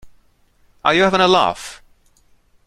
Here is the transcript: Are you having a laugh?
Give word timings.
Are 0.83 0.95
you 0.95 1.03
having 1.03 1.21
a 1.21 1.27
laugh? 1.27 1.83